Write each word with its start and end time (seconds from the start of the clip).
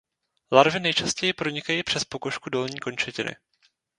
Larvy 0.51 0.79
nejčastěji 0.79 1.33
pronikají 1.33 1.83
přes 1.83 2.03
pokožku 2.03 2.49
dolní 2.49 2.79
končetiny. 2.79 3.35